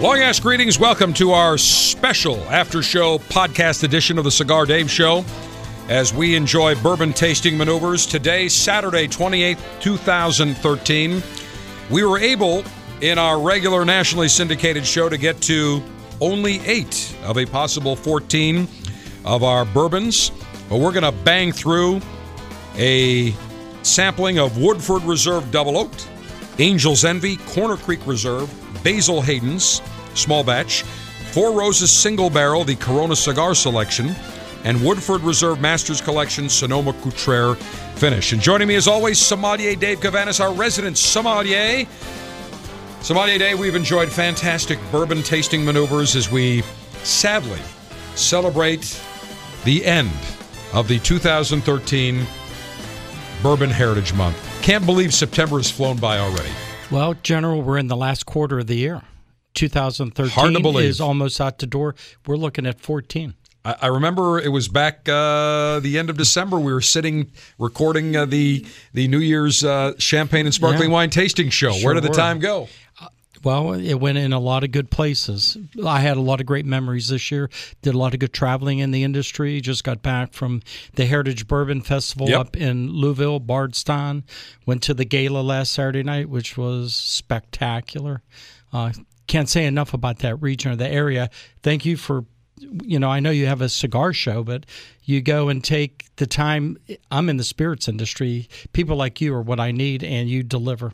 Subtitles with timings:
[0.00, 0.78] Long ass greetings.
[0.78, 5.24] Welcome to our special after show podcast edition of the Cigar Dave Show
[5.88, 8.04] as we enjoy bourbon tasting maneuvers.
[8.04, 11.22] Today, Saturday, 28th, 2013,
[11.90, 12.64] we were able
[13.00, 15.82] in our regular nationally syndicated show to get to
[16.20, 18.68] only eight of a possible 14
[19.24, 20.32] of our bourbons,
[20.68, 22.00] but we're going to bang through
[22.76, 23.32] a
[23.82, 26.08] sampling of Woodford Reserve Double Oaked,
[26.58, 28.52] Angel's Envy, Corner Creek Reserve,
[28.84, 29.82] Basil Hayden's
[30.14, 30.82] small batch,
[31.32, 34.14] Four Roses Single Barrel, the Corona Cigar Selection,
[34.62, 37.56] and Woodford Reserve Masters Collection Sonoma Cutrer
[37.96, 38.32] finish.
[38.32, 41.86] And joining me as always, sommelier Dave Cavanis, our resident sommelier.
[43.00, 46.62] Sommelier Dave, we've enjoyed fantastic bourbon tasting maneuvers as we
[47.02, 47.60] sadly
[48.14, 49.02] celebrate
[49.64, 50.10] the end
[50.72, 52.24] of the 2013
[53.42, 54.62] Bourbon Heritage Month.
[54.62, 56.50] Can't believe September has flown by already.
[56.94, 59.02] Well, General, we're in the last quarter of the year.
[59.54, 60.88] 2013 Hard to believe.
[60.88, 61.96] is almost out the door.
[62.24, 63.34] We're looking at 14.
[63.64, 66.60] I, I remember it was back uh, the end of December.
[66.60, 70.94] We were sitting recording uh, the the New Year's uh, champagne and sparkling Yeah.
[70.94, 71.72] wine tasting show.
[71.82, 72.14] Where did the were.
[72.14, 72.68] time go?
[73.44, 75.58] Well, it went in a lot of good places.
[75.84, 77.50] I had a lot of great memories this year.
[77.82, 79.60] Did a lot of good traveling in the industry.
[79.60, 80.62] Just got back from
[80.94, 82.40] the Heritage Bourbon Festival Yep.
[82.40, 84.24] up in Louisville, Bardstown.
[84.64, 88.22] Went to the gala last Saturday night, which was spectacular.
[88.72, 88.92] Uh,
[89.26, 91.28] can't say enough about that region or the area.
[91.62, 92.24] Thank you for,
[92.58, 94.64] you know, I know you have a cigar show, but
[95.04, 96.78] you go and take the time.
[97.10, 98.48] I'm in the spirits industry.
[98.72, 100.92] People like you are what I need, and you deliver.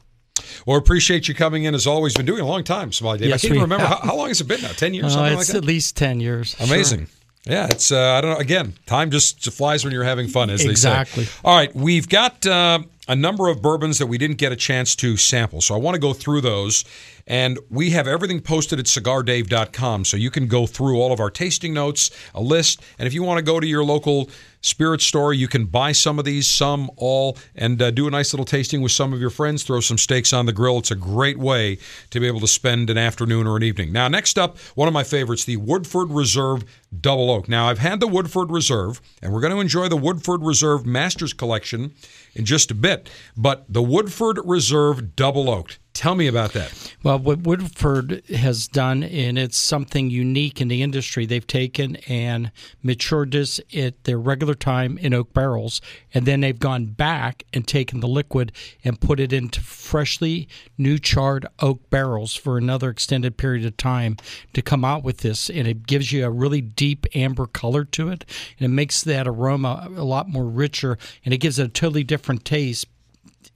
[0.67, 2.15] Well, appreciate you coming in as always.
[2.15, 3.29] Been doing a long time, Sommelier Dave.
[3.31, 4.69] Yes, I can't even remember how, how long has it been now?
[4.73, 5.57] Ten years, Uh, something like it's that.
[5.59, 6.57] at least 10 years.
[6.57, 6.67] Sure.
[6.67, 7.07] Amazing.
[7.47, 8.37] Yeah, it's uh, I don't know.
[8.39, 11.23] Again, time just flies when you're having fun, as Exactly.
[11.23, 11.33] they say.
[11.33, 11.49] Exactly.
[11.51, 14.95] All right, we've got uh, a number of bourbons that we didn't get a chance
[14.97, 16.85] to sample, so I want to go through those.
[17.27, 21.31] And we have everything posted at cigardave.com, so you can go through all of our
[21.31, 24.29] tasting notes, a list, and if you want to go to your local
[24.63, 28.33] spirit store, you can buy some of these, some, all, and uh, do a nice
[28.33, 29.63] little tasting with some of your friends.
[29.63, 30.79] Throw some steaks on the grill.
[30.79, 31.79] It's a great way
[32.11, 33.93] to be able to spend an afternoon or an evening.
[33.93, 36.65] Now, next up, one of my favorites, the Woodford Reserve
[37.01, 37.49] Double Oak.
[37.49, 41.33] Now, I've had the Woodford Reserve, and we're going to enjoy the Woodford Reserve Masters
[41.33, 41.95] Collection
[42.35, 43.11] in just a bit.
[43.37, 45.80] But the Woodford Reserve Double Oaked.
[46.01, 46.95] Tell me about that.
[47.03, 52.53] Well, what Woodford has done, and it's something unique in the industry, they've taken and
[52.83, 55.83] matured this at their regular time in oak barrels,
[56.15, 58.51] and then they've gone back and taken the liquid
[58.83, 64.17] and put it into freshly new charred oak barrels for another extended period of time
[64.55, 65.51] to come out with this.
[65.51, 68.25] And it gives you a really deep amber color to it,
[68.59, 70.97] and it makes that aroma a lot more richer,
[71.27, 72.87] and it gives it a totally different taste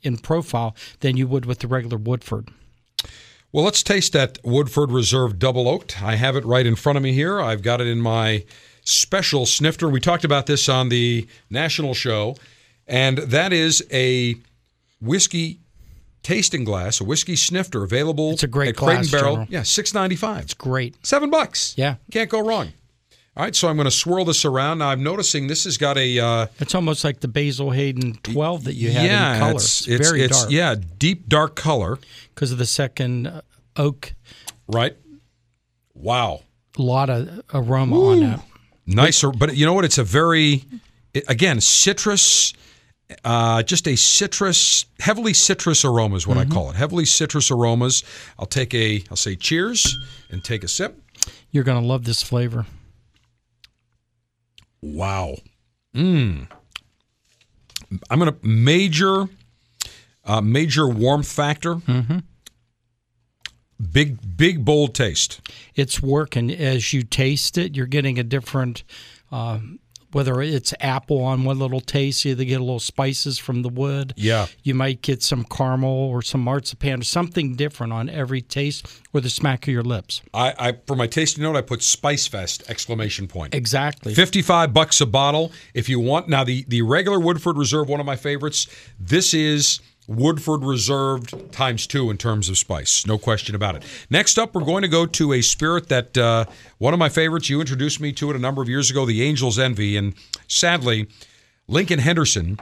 [0.04, 2.50] in profile than you would with the regular Woodford.
[3.53, 6.03] Well, let's taste that Woodford Reserve Double Oaked.
[6.03, 7.41] I have it right in front of me here.
[7.41, 8.44] I've got it in my
[8.82, 9.88] special snifter.
[9.88, 12.37] We talked about this on the national show,
[12.87, 14.37] and that is a
[15.00, 15.60] whiskey
[16.25, 19.34] tasting glass, a whiskey snifter available It's a great at Crate and Barrel.
[19.34, 19.47] General.
[19.50, 20.44] Yeah, six ninety five.
[20.44, 20.97] It's Great.
[21.06, 21.75] Seven bucks.
[21.76, 21.97] Yeah.
[22.10, 22.72] Can't go wrong.
[23.37, 24.78] All right, so I'm going to swirl this around.
[24.78, 28.65] Now I'm noticing this has got a uh, It's almost like the Basil Hayden 12
[28.65, 29.53] that you had yeah, in color.
[29.55, 31.98] it's, It's, very it's dark yeah, deep dark color.
[32.34, 33.41] because of the second uh,
[33.77, 34.15] oak.
[34.69, 34.97] Right.
[35.95, 36.42] Wow.
[36.78, 38.41] A lot of aroma on that.
[38.86, 40.65] nicer but you know what it's a very
[41.28, 42.53] again citrus
[43.25, 48.03] uh, just a citrus heavily citrus aroma is what i call it heavily citrus aromas
[48.39, 49.97] i'll take a i'll say cheers
[50.30, 51.01] and take a sip
[51.53, 52.66] You're going to love this flavor.
[54.84, 55.34] Wow
[55.95, 56.47] mm.
[58.10, 59.25] i'm gonna major
[60.25, 61.77] uh, major warmth factor
[63.92, 65.41] big big bold taste
[65.75, 66.51] It's working.
[66.51, 68.84] As you taste it, you're getting a different
[69.33, 69.59] uh,
[70.15, 73.69] whether it's apple on one little taste, you either get a little spices from the
[73.69, 74.15] wood.
[74.16, 74.47] Yeah.
[74.63, 79.21] You might get some caramel or some marzipan or something different on every taste or
[79.21, 80.22] the smack of your lips.
[80.33, 83.55] I, I for my tasting note, I put Spice Fest exclamation point.
[83.55, 84.15] Exactly.
[84.15, 86.28] 55 bucks a bottle if you want.
[86.28, 88.66] Now the the regular Woodford Reserve, one of my favorites.
[88.99, 93.83] This is Woodford Reserved times two in terms of spice, no question about it.
[94.10, 96.45] Next up, we're going to go to a spirit that uh,
[96.78, 97.48] one of my favorites.
[97.48, 100.15] You introduced me to it a number of years ago, the Angel's Envy, and
[100.47, 101.09] sadly,
[101.68, 102.59] Lincoln Henderson,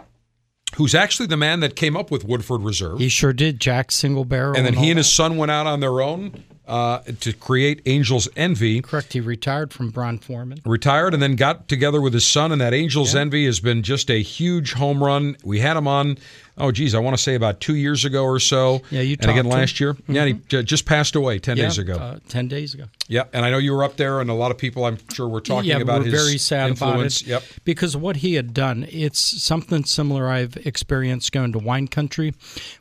[0.77, 3.61] who's actually the man that came up with Woodford Reserve, He sure did.
[3.61, 4.57] Jack Single Barrel.
[4.57, 5.01] and then all he and that.
[5.01, 8.81] his son went out on their own uh, to create Angel's Envy.
[8.83, 9.13] Correct.
[9.13, 10.61] He retired from Brown-Forman.
[10.65, 14.11] retired and then got together with his son, and that Angels Envy has been just
[14.11, 15.37] a huge home run.
[15.45, 16.19] We had him on,
[16.59, 18.81] oh geez, I want to say about two years ago or so.
[18.91, 19.97] Yeah, you and again last year.
[20.09, 21.95] Yeah, he j- just passed away ten days ago.
[21.95, 22.85] Uh, Ten days ago.
[23.13, 25.29] Yeah, and I know you were up there, and a lot of people, I'm sure,
[25.29, 27.21] were talking yeah, about we're his very sad influence.
[27.21, 27.31] about it.
[27.31, 27.43] Yep.
[27.65, 32.33] Because what he had done, it's something similar I've experienced going to wine country,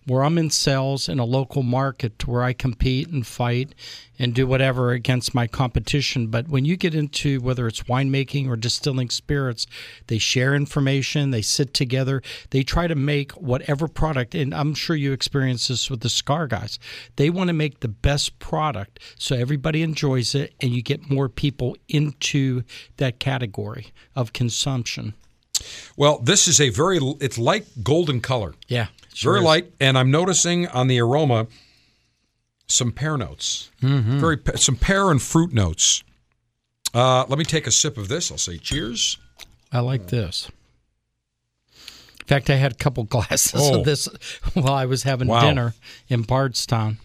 [0.08, 3.76] where I'm in sales in a local market where I compete and fight
[4.22, 6.28] and do whatever against my competition.
[6.28, 9.66] But when you get into whether it's winemaking or distilling spirits,
[10.06, 12.22] they share information, they sit together,
[12.52, 16.46] they try to make whatever product, and I'm sure you experience this with the Scar
[16.46, 16.78] guys.
[17.16, 21.28] They want to make the best product so everybody enjoys it and you get more
[21.28, 22.62] people into
[22.98, 25.16] that category of consumption.
[25.98, 28.88] Well, this is a very, it's light golden color, Yeah.
[29.20, 31.48] very light, and I'm noticing on the aroma
[32.72, 34.20] some pear notes, Mm-hmm.
[34.20, 36.04] very some pear and fruit notes.
[36.94, 38.32] Uh, let me take a sip of this.
[38.32, 39.18] I'll say cheers.
[39.72, 40.50] I like this.
[42.22, 43.80] In fact, I had a couple glasses Oh.
[43.80, 44.08] of this
[44.54, 45.42] while I was having Wow.
[45.42, 45.74] dinner
[46.10, 46.98] in Bardstown.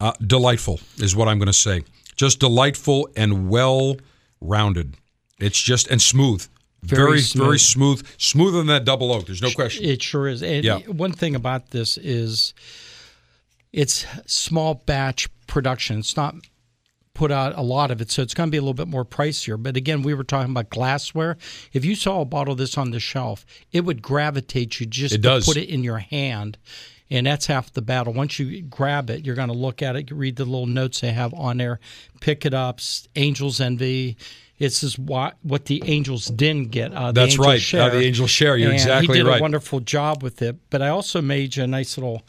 [0.00, 1.82] Uh, delightful is what I'm going to say.
[2.16, 3.96] Just delightful and well
[4.40, 4.96] rounded.
[5.38, 6.46] It's just and smooth.
[6.82, 8.06] Very Very, very smooth.
[8.18, 9.26] Smoother than that double oak.
[9.26, 9.84] There's no question.
[9.84, 10.42] It sure is.
[10.42, 10.78] And Yeah.
[10.86, 12.54] one thing about this is
[13.72, 15.98] it's small batch production.
[15.98, 16.34] It's not
[17.14, 19.04] put out a lot of it, so it's going to be a little bit more
[19.04, 19.62] pricier.
[19.62, 21.36] But again, we were talking about glassware.
[21.72, 25.16] If you saw a bottle of this on the shelf, it would gravitate you just
[25.16, 26.56] It to put it in your hand.
[27.12, 28.12] And that's half the battle.
[28.12, 31.12] Once you grab it, you're going to look at it, read the little notes they
[31.12, 31.80] have on there,
[32.20, 32.80] pick it up.
[33.16, 34.16] Angels Envy.
[34.58, 36.92] This is what what the Angels didn't get.
[36.92, 37.74] Uh, the That's right.
[37.74, 38.56] Uh, the Angels Share.
[38.56, 39.40] You're And exactly He did right.
[39.40, 40.56] a wonderful job with it.
[40.68, 42.22] But I also made you a nice little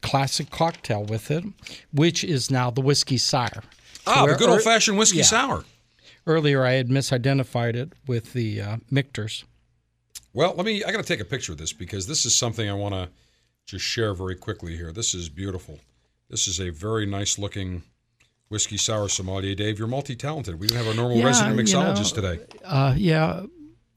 [0.00, 1.44] classic cocktail with it,
[1.92, 3.62] which is now the whiskey sire.
[4.06, 5.24] ah, Where the good old fashioned whiskey yeah.
[5.24, 5.64] sour.
[6.26, 9.44] Earlier, I had misidentified it with the uh, Michter's.
[10.32, 10.84] Well, let me.
[10.84, 13.08] I got to take a picture of this because this is something I want to
[13.66, 14.92] just share very quickly here.
[14.92, 15.80] This is beautiful.
[16.30, 17.82] This is a very nice looking
[18.48, 19.54] whiskey sour sommelier.
[19.54, 20.60] Dave, you're multi talented.
[20.60, 22.44] We didn't have a normal Yeah, resident you mixologist know, today.
[22.64, 23.42] Uh, yeah,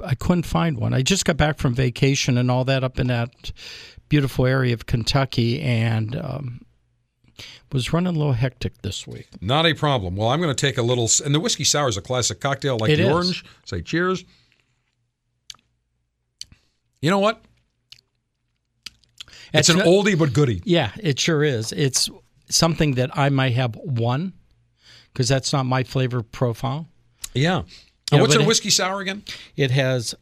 [0.05, 0.93] I couldn't find one.
[0.93, 3.51] I just got back from vacation and all that up in that
[4.09, 6.61] beautiful area of Kentucky and um,
[7.71, 9.27] was running a little hectic this week.
[9.41, 10.15] Not a problem.
[10.15, 12.77] Well, I'm going to take a little, and the whiskey sour is a classic cocktail
[12.77, 13.11] like It the is.
[13.13, 13.45] orange.
[13.65, 14.23] Say cheers.
[17.01, 17.41] You know what?
[19.53, 20.61] It's, an oldie but goodie.
[20.65, 21.71] Yeah, it sure is.
[21.71, 22.09] It's
[22.49, 24.33] something that I might have one
[25.13, 26.87] because that's not my flavor profile.
[27.33, 27.63] Yeah.
[28.11, 29.23] You know, what's a whiskey sour again?
[29.55, 30.13] It has,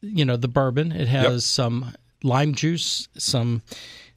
[0.00, 0.92] you know, the bourbon.
[0.92, 3.62] It has some lime juice, some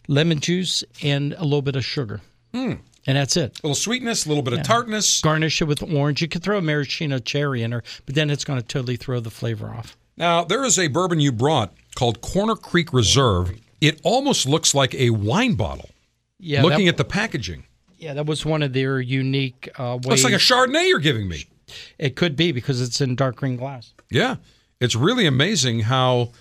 [0.08, 2.22] lemon juice, and a little bit of sugar.
[2.54, 2.74] Hmm.
[3.08, 3.60] And that's it.
[3.64, 5.22] A little sweetness, a little bit of tartness.
[5.22, 6.22] Garnish it with orange.
[6.22, 9.22] You could throw a maraschino cherry in there, but then it's going to totally throw
[9.22, 9.96] the flavor off.
[10.18, 13.58] Now, there is a bourbon you brought called Corner Creek Reserve.
[13.80, 15.90] It almost looks like a wine bottle.
[16.40, 17.64] Yeah, looking that, at the packaging,
[17.98, 20.24] yeah, that was one of their unique uh, ways.
[20.24, 21.46] it's like a Chardonnay you're giving me.
[21.98, 23.94] It could be because it's in dark green glass.
[24.10, 24.38] Yeah,
[24.80, 26.32] it's really amazing how.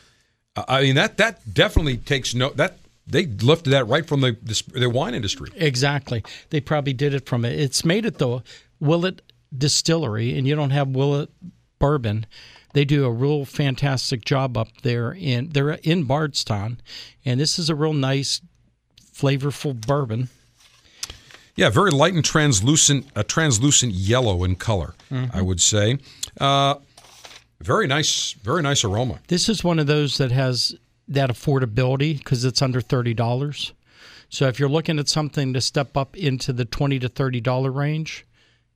[0.57, 4.37] uh, I mean that that definitely takes no that they lifted that right from the
[4.43, 5.51] the, the wine industry.
[5.55, 6.25] Exactly.
[6.51, 7.59] They probably did it from it.
[7.59, 8.43] It's made at the
[8.81, 9.23] Willet
[9.57, 11.31] Distillery, and you don't have Willet
[11.79, 12.27] bourbon.
[12.73, 16.81] They do a real fantastic job up there in they're in Bardstown,
[17.25, 18.43] and this is a real nice,
[19.15, 20.29] flavorful bourbon.
[21.57, 25.99] Yeah, very light and translucent, a translucent yellow in color, I would say.
[26.39, 26.77] Uh,
[27.61, 29.21] very nice, very nice aroma.
[29.29, 30.77] This is one of those that has
[31.09, 33.73] that affordability because it's under thirty dollars.
[34.29, 37.71] So if you're looking at something to step up into the twenty to thirty dollar
[37.71, 38.27] range,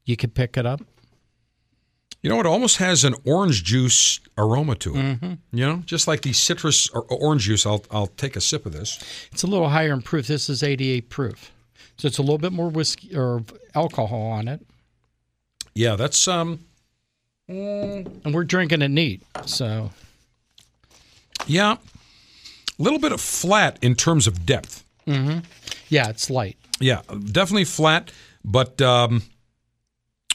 [0.07, 0.81] you could pick it up.
[2.23, 5.19] You know, it almost has an orange juice aroma to it.
[5.53, 7.67] You know, just like the citrus or orange juice.
[7.67, 8.99] I'll I'll take a sip of this.
[9.33, 10.27] It's a little higher in proof.
[10.27, 11.53] This is 88 proof.
[12.01, 13.43] So it's a little bit more whiskey or
[13.75, 14.67] alcohol on it.
[15.75, 16.61] Yeah, that's um.
[17.47, 19.23] And we're drinking it neat.
[19.45, 19.91] So
[21.47, 24.83] Yeah, a little bit of flat in terms of depth.
[25.07, 25.45] Mhm.
[25.91, 26.57] Yeah, it's light.
[26.81, 27.03] Yeah,
[27.33, 29.23] definitely flat, but um,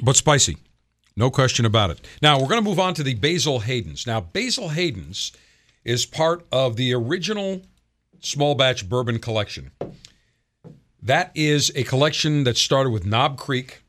[0.03, 0.57] but spicy.
[1.15, 2.05] No question about it.
[2.21, 4.05] Now we're going to move on to the Basil Hayden's.
[4.05, 5.31] Now Basil Hayden's
[5.83, 7.63] is part of the original
[8.21, 9.71] small batch bourbon collection.
[11.05, 13.83] That is a collection that started with Knob Creek,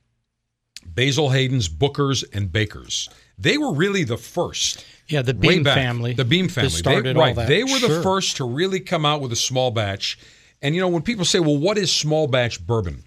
[0.84, 3.08] Basil Hayden's, Booker's, and Baker's.
[3.38, 4.84] They were really the first.
[5.08, 5.76] Yeah, the Beam back.
[5.76, 6.12] family.
[6.12, 6.68] The Beam family.
[6.68, 7.34] They, started all right.
[7.34, 7.48] that.
[7.48, 10.18] They were the first to really come out with a small batch.
[10.60, 13.02] And you know, when people say, "Well, what is small batch bourbon?"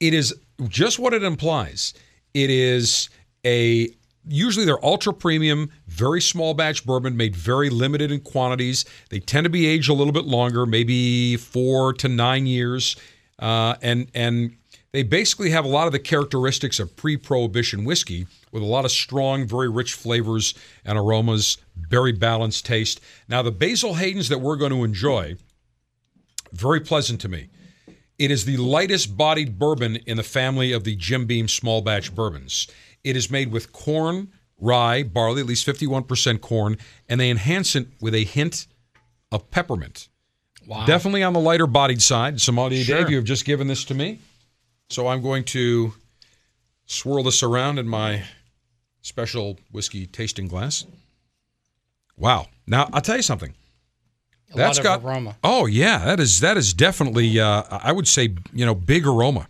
[0.00, 0.34] It is
[0.68, 1.94] just what it implies.
[2.34, 3.08] It is
[3.46, 3.88] a
[4.28, 8.84] usually they're ultra premium, very small batch bourbon made very limited in quantities.
[9.08, 12.96] They tend to be aged a little bit longer, maybe four to nine years,
[13.40, 14.56] uh, and and
[14.92, 18.90] they basically have a lot of the characteristics of pre-prohibition whiskey with a lot of
[18.90, 20.52] strong, very rich flavors
[20.84, 23.00] and aromas, very balanced taste.
[23.28, 25.36] Now the Basil Hayden's that we're going to enjoy,
[26.52, 27.48] very pleasant to me.
[28.18, 32.14] It is the lightest bodied bourbon in the family of the Jim Beam small batch
[32.14, 32.66] bourbons.
[33.02, 36.76] It is made with corn, rye, barley, at least 51% corn,
[37.08, 38.66] and they enhance it with a hint
[39.32, 40.08] of peppermint.
[40.70, 40.86] Wow.
[40.86, 42.40] Definitely on the lighter bodied side.
[42.40, 42.98] Sommelier Sure.
[42.98, 44.20] Dave, you have just given this to me.
[44.88, 45.94] So I'm going to
[46.86, 48.22] swirl this around in my
[49.02, 50.86] special whiskey tasting glass.
[52.16, 52.46] Wow.
[52.68, 53.52] Now, I'll tell you something.
[54.52, 55.36] A That's lot got of aroma.
[55.42, 59.48] Oh yeah, that is that is definitely uh, I would say, you know, big aroma.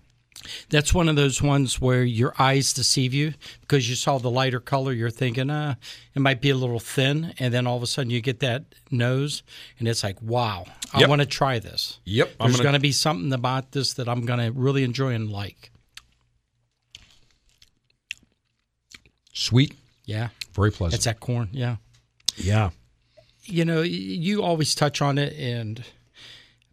[0.71, 4.61] That's one of those ones where your eyes deceive you because you saw the lighter
[4.61, 4.93] color.
[4.93, 5.75] You're thinking, uh,
[6.15, 8.65] it might be a little thin, and then all of a sudden you get that
[8.91, 9.43] nose,
[9.79, 11.09] and it's like, wow, I Yep.
[11.09, 11.99] want to try this.
[12.05, 15.71] Yep, There's gonna- be something about this that I'm going to really enjoy and like.
[19.33, 19.75] Sweet,
[20.07, 20.95] Yeah, very pleasant.
[20.97, 21.49] it's that corn.
[21.53, 21.77] Yeah.
[22.37, 22.71] yeah.
[23.45, 25.83] you know, you always touch on it, and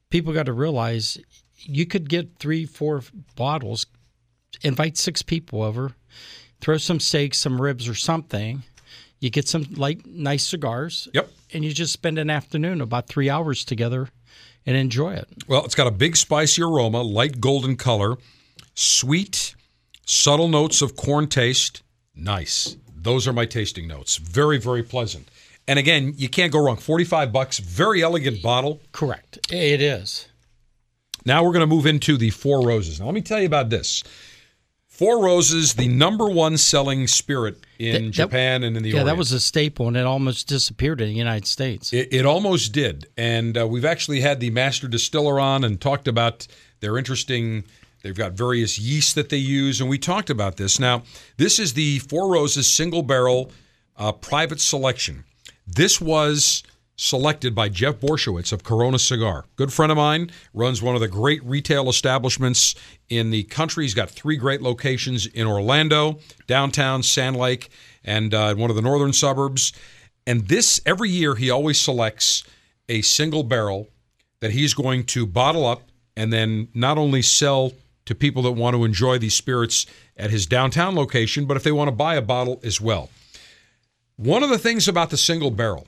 [0.09, 1.17] people got to realize
[1.67, 3.01] you could get three, four
[3.35, 3.85] bottles,
[4.63, 5.93] invite six people over,
[6.61, 8.63] throw some steaks, some ribs, or something.
[9.19, 11.07] You get some light, nice cigars.
[11.13, 11.29] Yep.
[11.53, 14.09] And you just spend an afternoon, about three hours together,
[14.65, 15.27] and enjoy it.
[15.47, 18.17] Well, it's got a big spicy aroma, light golden color,
[18.75, 19.55] sweet,
[20.05, 21.83] subtle notes of corn taste.
[22.15, 22.77] Nice.
[22.95, 24.17] Those are my tasting notes.
[24.17, 25.29] Very, very pleasant.
[25.67, 26.77] And again, you can't go wrong.
[26.77, 28.81] 45 bucks, very elegant bottle.
[28.91, 29.39] Correct.
[29.51, 30.27] It is.
[31.27, 33.01] Now we're going to move into the Four Roses.
[33.01, 34.01] Now, let me tell you about this.
[34.87, 38.95] Four Roses, the number one selling spirit in That- that- Japan and in the Yeah,
[38.95, 39.07] Orient.
[39.07, 41.91] that was a staple, and it almost disappeared in the United States.
[41.91, 43.07] It, it almost did.
[43.17, 46.47] And uh, we've actually had the master distiller on and talked about
[46.79, 47.65] their interesting,
[48.03, 49.81] they've got various yeasts that they use.
[49.81, 50.79] And we talked about this.
[50.79, 51.03] Now,
[51.35, 53.51] this is the Four Roses single barrel
[53.97, 55.25] uh, private selection.
[55.67, 56.63] This was
[56.97, 59.45] selected by Jeff Borysiewicz of Corona Cigar.
[59.55, 62.73] Good friend of mine, runs one of the great retail establishments
[63.07, 63.85] in the country.
[63.85, 67.69] He's got three great locations in Orlando, downtown, Sand Lake,
[68.03, 69.73] and uh, one of the northern suburbs.
[70.25, 72.43] And this, every year, he always selects
[72.89, 73.89] a single barrel
[74.39, 75.83] that he's going to bottle up
[76.15, 77.73] and then not only sell
[78.05, 79.85] to people that want to enjoy these spirits
[80.15, 83.09] at his downtown location, but if they want to buy a bottle as well.
[84.15, 85.85] One of the things about the single barrel,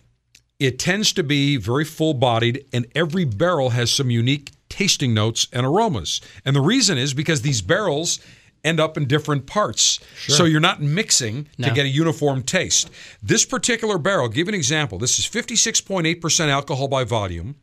[0.60, 5.48] it tends to be very full bodied, and every barrel has some unique tasting notes
[5.54, 6.22] and aromas.
[6.46, 8.20] And the reason is because these barrels
[8.63, 10.00] end up in different parts.
[10.28, 12.89] So you're not mixing to get a uniform taste.
[13.24, 15.00] This particular barrel, give an example.
[15.00, 17.56] This is 56.8% alcohol by volume.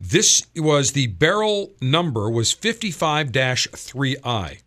[0.00, 4.60] This was the barrel number was 55-3i.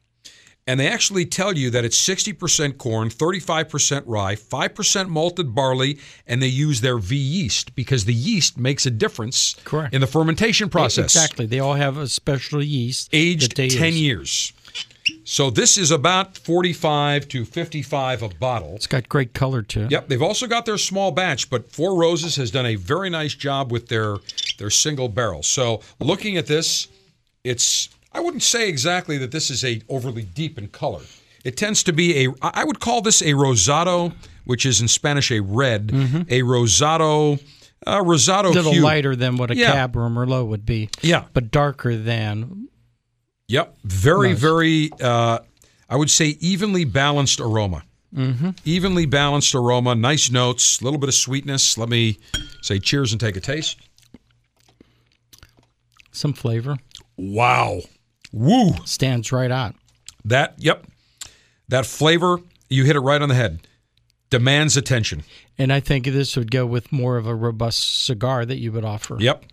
[0.67, 5.97] And they actually tell you that it's 60% corn, 35% rye, 5% malted barley,
[6.27, 9.93] and they use their V yeast because the yeast makes a difference Correct.
[9.93, 11.15] in the fermentation process.
[11.15, 11.45] Exactly.
[11.45, 13.09] They all have a special yeast.
[13.13, 14.01] Aged 10 use.
[14.01, 14.53] years.
[15.23, 18.75] So this is about 45 to 55 a bottle.
[18.75, 19.91] It's got great color to it.
[19.91, 23.33] Yep, they've also got their small batch, but Four Roses has done a very nice
[23.33, 24.17] job with their
[24.57, 25.43] their single barrel.
[25.43, 26.87] So looking at this,
[27.43, 31.01] it's I wouldn't say exactly that this is a overly deep in color.
[31.45, 34.11] It tends to be a I would call this a rosado,
[34.45, 37.39] which is in Spanish a red, a rosado,
[37.85, 38.81] uh, rosado A little hue.
[38.81, 39.71] lighter than what a Yeah.
[39.71, 40.89] cab or a merlot would be.
[41.03, 41.25] Yeah.
[41.33, 42.67] But darker than
[43.49, 44.39] Yep, very Nice.
[44.39, 44.89] very.
[44.99, 45.39] Uh,
[45.89, 47.83] I would say evenly balanced aroma.
[48.15, 48.49] Mm-hmm.
[48.65, 51.77] Evenly balanced aroma, nice notes, a little bit of sweetness.
[51.77, 52.17] Let me
[52.63, 53.77] say cheers and take a taste.
[56.11, 56.77] some flavor.
[57.15, 57.81] Wow.
[58.31, 58.73] Woo.
[58.85, 59.75] Stands right out.
[60.25, 60.85] That, yep.
[61.69, 63.59] That flavor, you hit it right on the head.
[64.29, 65.23] demands attention.
[65.57, 68.85] And I think this would go with more of a robust cigar that you would
[68.85, 69.17] offer.
[69.19, 69.45] Yep.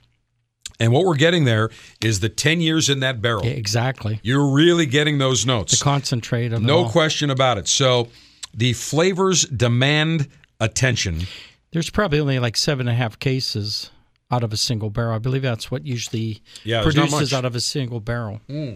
[0.80, 1.70] And what we're getting there
[2.02, 3.44] is the 10 years in that barrel.
[3.44, 4.18] Yeah, exactly.
[4.22, 5.78] You're really getting those notes.
[5.78, 7.68] The concentrate of no question about it.
[7.68, 8.08] So
[8.52, 10.28] the flavors demand
[10.60, 11.22] attention.
[11.70, 13.90] There's probably only like seven and a half cases
[14.30, 15.14] out of a single barrel.
[15.14, 18.40] I believe that's what usually Yeah, produces out of a single barrel.
[18.48, 18.74] Hmm.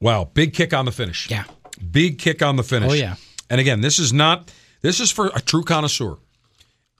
[0.00, 1.30] Wow, big kick on the finish.
[1.30, 1.44] Yeah.
[1.90, 2.90] Big kick on the finish.
[2.90, 3.16] Oh, yeah.
[3.50, 6.16] And again, this is not this is for a true connoisseur.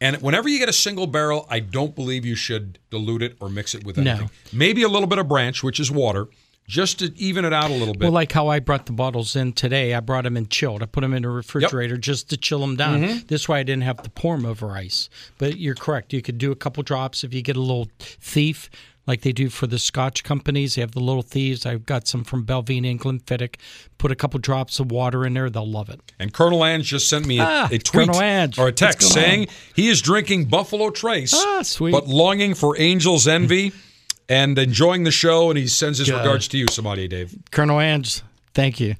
[0.00, 3.48] And whenever you get a single barrel, I don't believe you should dilute it or
[3.48, 4.10] mix it with No.
[4.10, 4.30] anything.
[4.52, 6.26] Maybe a little bit of branch, which is water,
[6.66, 8.02] just to even it out a little bit.
[8.04, 10.82] Well, like how I brought the bottles in today, I brought them in chilled.
[10.82, 13.02] I put them in a refrigerator just to chill them down.
[13.02, 13.26] Mm-hmm.
[13.26, 15.08] This way, I didn't have to pour them over ice.
[15.38, 16.12] But you're correct.
[16.12, 18.70] You could do a couple drops if you get a little thief,
[19.06, 20.76] like they do for the Scotch companies.
[20.76, 21.66] They have the little thieves.
[21.66, 23.56] I've got some from Balvenie and Glenfiddich.
[23.98, 25.50] Put a couple drops of water in there.
[25.50, 26.00] They'll love it.
[26.18, 28.08] And Colonel Ange just sent me a, Ah, a tweet
[28.58, 31.92] or a text saying he is drinking Buffalo Trace, Ah, sweet.
[31.92, 33.72] but longing for Angel's envy
[34.28, 35.50] and enjoying the show.
[35.50, 36.18] And he sends his Good.
[36.18, 37.34] regards to you, Sommelier Dave.
[37.50, 38.22] Colonel Ange,
[38.54, 38.96] thank you.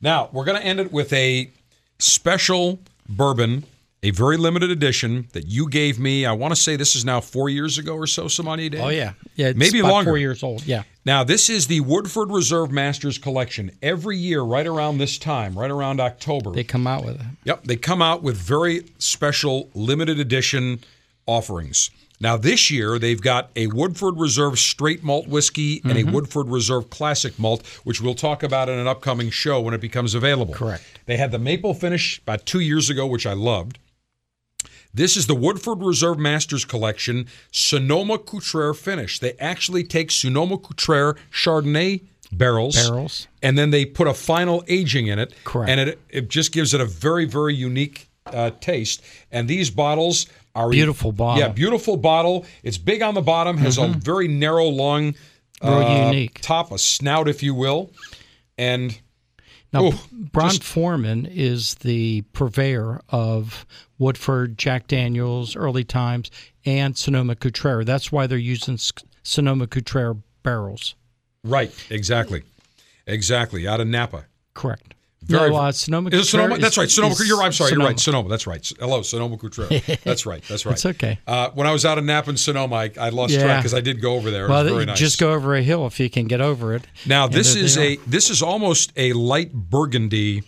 [0.00, 1.50] Now we're going to end it with a
[1.98, 3.64] special bourbon,
[4.02, 6.24] a very limited edition that you gave me.
[6.24, 8.80] I want to say this is now four years ago or so, Sommelier Dave.
[8.80, 9.14] Oh, yeah.
[9.34, 10.10] Yeah, it's Maybe about longer.
[10.12, 10.64] four years old.
[10.64, 10.84] Yeah.
[11.04, 13.72] Now, this is the Woodford Reserve Masters Collection.
[13.82, 17.26] Every year, right around this time, right around October, They come out with it.
[17.44, 20.80] Yep, they come out with very special limited edition
[21.26, 21.90] offerings.
[22.20, 26.08] Now, this year, they've got a Woodford Reserve straight malt whiskey and Mm-hmm.
[26.08, 29.80] a Woodford Reserve classic malt, which we'll talk about in an upcoming show when it
[29.80, 30.54] becomes available.
[30.54, 30.82] Correct.
[31.06, 33.78] They had the maple finish about two years ago, which I loved.
[34.92, 39.18] This is the Woodford Reserve Masters Collection Sonoma Cutrer finish.
[39.20, 42.00] They actually take Sonoma Cutrer Chardonnay
[42.32, 43.28] barrels, Barrels.
[43.42, 45.34] and then they put a final aging in it.
[45.44, 45.70] Correct.
[45.70, 49.02] And it it just gives it a very very unique uh, taste.
[49.30, 50.26] And these bottles
[50.70, 51.40] Beautiful bottle.
[51.42, 52.44] Yeah, beautiful bottle.
[52.62, 55.14] It's big on the bottom, has a very narrow, long,
[55.62, 56.40] uh, unique.
[56.40, 57.90] top, a snout, if you will,
[58.56, 58.98] and
[59.72, 63.66] Now, Ooh, Brown just- Forman is the purveyor of
[63.98, 66.30] Woodford, Jack Daniels, early times,
[66.64, 67.84] and Sonoma Cutrer.
[67.84, 68.78] That's why they're using
[69.22, 70.94] Sonoma Cutrer barrels.
[71.44, 72.44] right, exactly,
[73.06, 74.24] exactly, out of Napa.
[74.54, 74.94] Correct.
[75.22, 76.48] Very- no, uh, Sonoma Is Sonoma?
[76.50, 76.90] Cutrer that's right.
[76.90, 77.12] Sonoma.
[77.14, 77.46] is you're right.
[77.46, 77.68] I'm sorry.
[77.70, 77.88] You're Sonoma.
[77.90, 78.00] right.
[78.00, 78.28] Sonoma.
[78.28, 78.72] That's right.
[78.78, 79.66] Hello, Sonoma Cutrer.
[80.04, 80.42] That's right.
[80.48, 80.72] That's right.
[80.76, 81.18] It's okay.
[81.26, 83.42] Uh, when I was out in Napa and Sonoma, I, I lost Yeah.
[83.42, 84.46] track because I did go over there.
[84.46, 84.98] It Well, was very nice.
[84.98, 86.86] just go over a hill if you can get over it.
[87.04, 90.44] Now this is a this is almost a light burgundy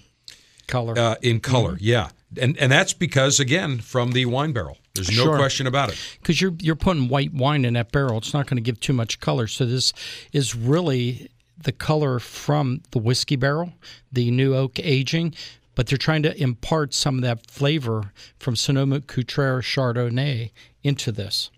[0.67, 0.97] color.
[0.99, 1.73] uh, in color.
[1.73, 1.85] Mm-hmm.
[1.85, 2.09] Yeah,
[2.41, 4.79] and and that's because again from the wine barrel.
[4.95, 5.37] There's no Sure.
[5.37, 5.99] question about it.
[6.21, 8.19] because you're you're putting white wine in that barrel.
[8.19, 9.47] It's not going to give too much color.
[9.47, 9.93] So this
[10.33, 11.29] is really
[11.63, 13.73] the color from the whiskey barrel,
[14.13, 15.35] the new oak aging,
[15.75, 20.51] but they're trying to impart some of that flavor from Sonoma Cutrer Chardonnay
[20.83, 21.51] into this.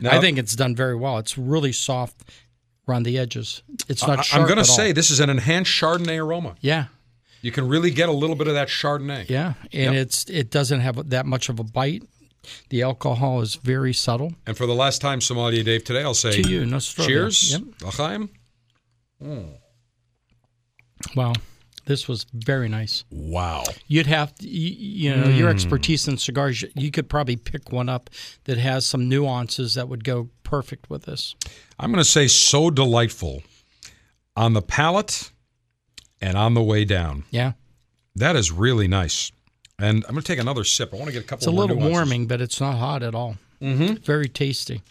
[0.00, 1.18] Now, I think it's done very well.
[1.18, 2.16] It's really soft
[2.88, 3.62] around the edges.
[3.88, 4.20] It's not.
[4.20, 4.76] I, sharp am going to at all.
[4.76, 6.56] say this is an enhanced Chardonnay aroma.
[6.60, 6.86] yeah,
[7.42, 9.28] You can really get a little bit of that Chardonnay.
[9.28, 12.02] yeah, and it's it doesn't have that much of a bite.
[12.70, 14.32] The alcohol is very subtle.
[14.46, 17.06] And for the last time, Sommelier Dave, today I'll say To you, Nostrovia.
[17.06, 17.52] cheers.
[17.52, 17.62] Yep.
[17.82, 18.30] L'chaim.
[21.16, 21.32] Wow,
[21.86, 23.04] this was very nice.
[23.10, 23.64] Wow.
[23.86, 26.64] You'd have, to, you, you know, your expertise in cigars.
[26.74, 28.10] You could probably pick one up
[28.44, 31.34] that has some nuances that would go perfect with this.
[31.78, 33.42] I'm going to say so delightful
[34.36, 35.30] on the palate
[36.20, 37.24] and on the way down.
[37.30, 37.52] Yeah,
[38.16, 39.30] That is really nice.
[39.78, 40.92] And I'm going to take another sip.
[40.92, 41.92] I want to get a couple it's a little nuances.
[41.92, 43.36] warming, but it's not hot at all.
[43.62, 43.94] Mm-hmm.
[44.02, 44.82] Very tasty.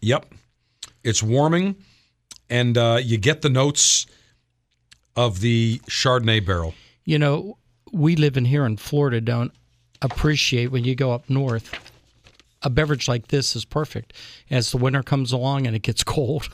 [0.00, 0.26] Yep.
[1.04, 1.76] It's warming,
[2.50, 4.06] and uh, you get the notes
[5.16, 6.74] of the Chardonnay barrel.
[7.04, 7.58] You know,
[7.92, 9.20] we live in here in Florida.
[9.20, 9.52] Don't
[10.02, 11.72] appreciate when you go up north.
[12.62, 14.12] A beverage like this is perfect.
[14.50, 16.48] As the winter comes along and it gets cold,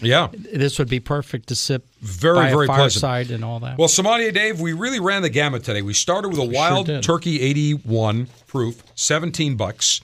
[0.00, 0.28] Yeah.
[0.32, 3.30] this would be perfect to sip Very, very a pleasant.
[3.30, 3.76] and all that.
[3.76, 5.82] Well, Sommelier Dave, we really ran the gamut today.
[5.82, 7.02] We started with a Wild did.
[7.02, 10.00] Turkey 81 proof, 17 bucks.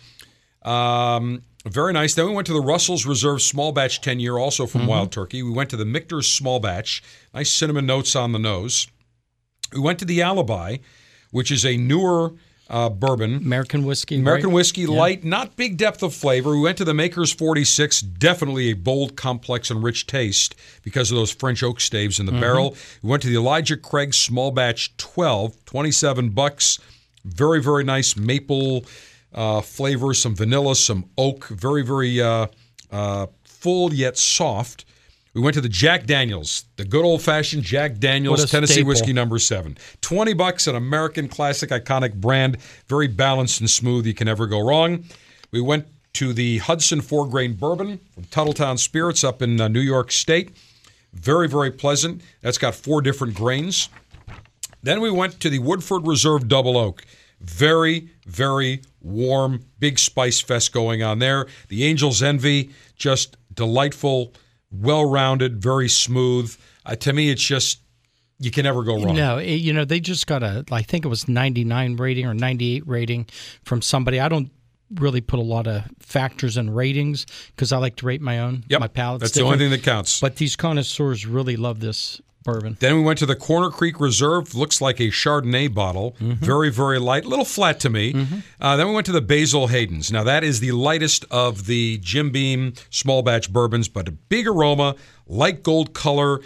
[0.62, 2.14] Um, very nice.
[2.14, 5.42] Then we went to the Russell's Reserve Small Batch 10 year, also from Wild Turkey.
[5.42, 7.02] We went to the Michter's Small Batch,
[7.34, 8.86] nice cinnamon notes on the nose.
[9.72, 10.78] We went to the Alibi,
[11.30, 12.34] which is a newer
[12.68, 13.36] uh, bourbon.
[13.36, 14.16] American whiskey.
[14.16, 14.54] American right?
[14.54, 16.50] whiskey, light, not big depth of flavor.
[16.50, 21.16] We went to the Maker's 46, definitely a bold, complex, and rich taste because of
[21.16, 22.76] those French oak staves in the barrel.
[23.02, 26.78] We went to the Elijah Craig Small Batch 12, 27 bucks.
[27.24, 28.84] Very, very nice maple
[29.36, 31.46] uh, flavor, some vanilla, some oak.
[31.48, 32.46] Very, very uh,
[32.90, 34.84] uh, full yet soft.
[35.34, 38.88] We went to the Jack Daniels, the good old fashioned Jack Daniels Tennessee staple.
[38.88, 39.76] whiskey number seven.
[40.00, 42.56] 20 bucks, an American classic, iconic brand,
[42.88, 44.06] very balanced and smooth.
[44.06, 45.04] You can never go wrong.
[45.50, 49.80] We went to the Hudson four grain bourbon from Tuthilltown Spirits up in uh, New
[49.80, 50.56] York State.
[51.12, 52.22] Very, very pleasant.
[52.40, 53.90] That's got four different grains.
[54.82, 57.04] Then we went to the Woodford Reserve Double Oak.
[57.48, 61.46] Very, very warm, big spice fest going on there.
[61.68, 64.32] The Angel's Envy, just delightful,
[64.70, 66.54] well rounded, very smooth.
[66.84, 67.80] Uh, to me, it's just,
[68.38, 69.14] you can never go wrong.
[69.16, 70.64] No, it- you know they just got a.
[70.70, 73.26] I think it was 99 rating or 98 rating
[73.62, 74.20] from somebody.
[74.20, 74.50] I don't
[74.96, 78.64] really put a lot of factors in ratings because I like to rate my own.
[78.68, 78.80] Yep.
[78.80, 79.20] My palate.
[79.20, 80.20] That's the only thing that counts.
[80.20, 82.78] But these connoisseurs really love this bourbon.
[82.80, 84.54] Then we went to the Corner Creek Reserve.
[84.54, 86.16] Looks like a Chardonnay bottle.
[86.18, 87.26] Very, very light.
[87.26, 88.14] A little flat to me.
[88.58, 90.10] Uh, then we went to the Basil Hayden's.
[90.10, 94.46] Now, that is the lightest of the Jim Beam small batch bourbons, but a big
[94.46, 94.94] aroma,
[95.26, 96.40] light gold color,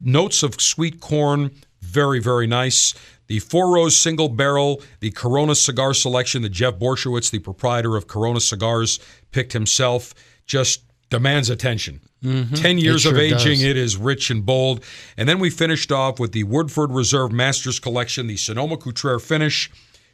[0.00, 1.52] notes of sweet corn.
[1.80, 2.94] Very, very nice.
[3.28, 8.06] The Four Rose Single Barrel, the Corona Cigar Selection that Jeff Borysiewicz, the proprietor of
[8.06, 8.98] Corona Cigars,
[9.32, 10.14] picked himself,
[10.46, 12.00] just demands attention.
[12.22, 12.54] Mm-hmm.
[12.54, 13.62] 10 years sure of aging, does.
[13.62, 14.82] it is rich and bold.
[15.16, 19.70] And then we finished off with the Woodford Reserve Masters Collection, the Sonoma Cutrer finish.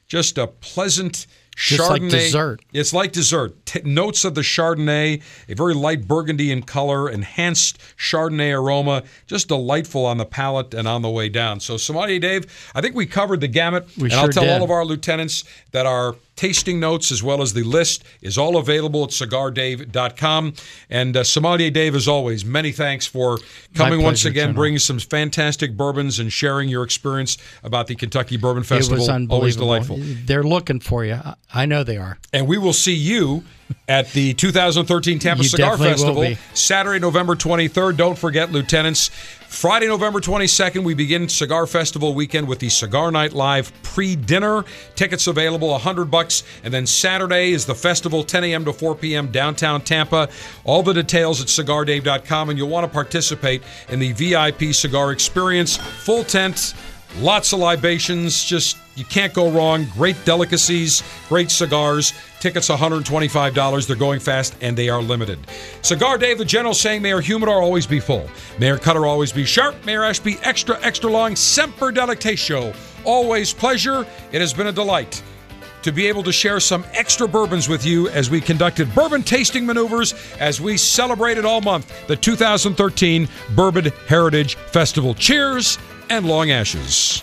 [0.09, 1.27] Just a pleasant
[1.57, 2.01] Just Chardonnay.
[2.03, 2.61] like dessert.
[2.75, 3.65] It's like dessert.
[3.65, 9.49] T- notes of the Chardonnay, a very light burgundy in color, enhanced Chardonnay aroma, just
[9.49, 11.61] delightful on the palate and on the way down.
[11.61, 13.87] So, Sommelier Dave, I think we covered the gamut.
[13.97, 17.43] We and I'll sure tell all of our lieutenants that our tasting notes as well
[17.43, 20.55] as the list is all available at cigardave.com.
[20.91, 23.39] And uh, Sommelier Dave, as always, many thanks for
[23.75, 24.55] coming once again, General.
[24.55, 28.97] bringing some fantastic bourbons and sharing your experience about the Kentucky Bourbon Festival.
[28.99, 29.37] It was unbelievable.
[29.37, 29.99] Always delightful.
[30.27, 31.15] They're looking for you.
[31.15, 32.19] I- I know they are.
[32.33, 33.45] And we will see you
[33.87, 36.35] at the 2013 Tampa You Cigar Festival.
[36.55, 37.97] Saturday, November 23rd.
[37.99, 39.11] Don't forget, Lieutenants.
[39.53, 44.65] Friday, November 22nd, we begin Cigar Festival weekend with the Cigar Night Live pre-dinner.
[44.97, 46.43] Tickets available, 100 bucks.
[46.65, 48.65] And then Saturday is the festival, 10 a.m.
[48.65, 49.31] to 4 p.m.
[49.31, 50.31] downtown Tampa.
[50.65, 55.77] All the details at cigardave.com, and you'll want to participate in the VIP cigar experience.
[55.77, 56.73] Full tent,
[57.19, 59.87] Lots of libations, just you can't go wrong.
[59.95, 62.13] Great delicacies, great cigars.
[62.41, 63.87] Tickets $125.
[63.87, 65.39] They're going fast and they are limited.
[65.83, 68.29] Cigar Dave, the general saying, Mayor humidor always be full.
[68.59, 69.75] Mayor cutter always be sharp.
[69.85, 71.37] May our ash be extra, extra long.
[71.37, 72.77] Semper Delectatio.
[73.05, 74.07] Always pleasure.
[74.33, 75.23] It has been a delight
[75.83, 79.67] to be able to share some extra bourbons with you as we conducted bourbon tasting
[79.67, 85.15] maneuvers as we celebrated all month the 2013 Bourbon Heritage Festival.
[85.15, 85.79] Cheers
[86.09, 87.23] and long ashes.